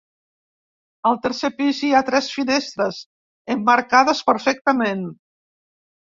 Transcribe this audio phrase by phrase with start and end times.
[1.09, 3.01] Al tercer pis, hi ha tres finestres
[3.57, 5.05] emmarcades perfectament.